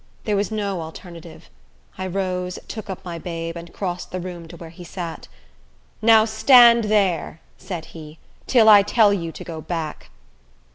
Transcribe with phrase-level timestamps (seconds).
[0.23, 1.47] There was no alternative.
[1.95, 5.27] I rose, took up my babe, and crossed the room to where he sat.
[6.01, 8.17] "Now stand there," said he,
[8.47, 10.09] "till I tell you to go back!"